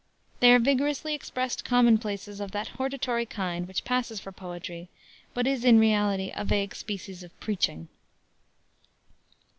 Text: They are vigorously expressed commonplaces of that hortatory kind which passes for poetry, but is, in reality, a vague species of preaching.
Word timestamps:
They 0.39 0.51
are 0.51 0.57
vigorously 0.57 1.13
expressed 1.13 1.63
commonplaces 1.63 2.39
of 2.39 2.49
that 2.53 2.69
hortatory 2.69 3.27
kind 3.27 3.67
which 3.67 3.83
passes 3.85 4.19
for 4.19 4.31
poetry, 4.31 4.89
but 5.35 5.45
is, 5.45 5.63
in 5.63 5.77
reality, 5.77 6.31
a 6.33 6.43
vague 6.43 6.73
species 6.73 7.21
of 7.21 7.39
preaching. 7.39 7.87